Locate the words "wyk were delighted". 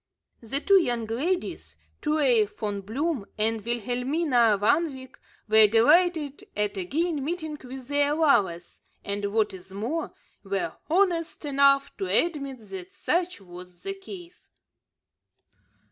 4.91-6.43